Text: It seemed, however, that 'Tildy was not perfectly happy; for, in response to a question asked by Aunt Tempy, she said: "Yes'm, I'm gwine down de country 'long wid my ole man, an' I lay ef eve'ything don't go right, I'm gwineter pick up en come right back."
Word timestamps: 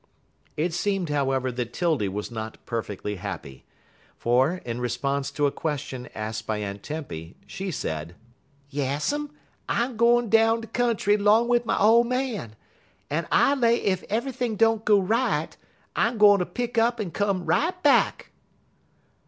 It 0.57 0.73
seemed, 0.73 1.09
however, 1.09 1.51
that 1.51 1.73
'Tildy 1.73 2.09
was 2.09 2.31
not 2.31 2.57
perfectly 2.65 3.17
happy; 3.17 3.65
for, 4.17 4.55
in 4.65 4.81
response 4.81 5.29
to 5.29 5.45
a 5.45 5.51
question 5.51 6.09
asked 6.15 6.47
by 6.47 6.57
Aunt 6.57 6.81
Tempy, 6.81 7.35
she 7.45 7.69
said: 7.69 8.15
"Yes'm, 8.71 9.29
I'm 9.69 9.97
gwine 9.97 10.27
down 10.27 10.61
de 10.61 10.67
country 10.69 11.17
'long 11.17 11.47
wid 11.47 11.67
my 11.67 11.77
ole 11.77 12.03
man, 12.03 12.55
an' 13.11 13.27
I 13.31 13.53
lay 13.53 13.79
ef 13.85 14.01
eve'ything 14.09 14.57
don't 14.57 14.83
go 14.85 14.99
right, 14.99 15.55
I'm 15.95 16.17
gwineter 16.17 16.45
pick 16.51 16.79
up 16.79 16.99
en 16.99 17.11
come 17.11 17.45
right 17.45 17.79
back." 17.83 18.31